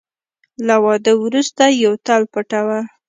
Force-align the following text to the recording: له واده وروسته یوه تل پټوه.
له 0.67 0.75
واده 0.85 1.11
وروسته 1.23 1.63
یوه 1.83 1.97
تل 2.05 2.21
پټوه. 2.31 2.79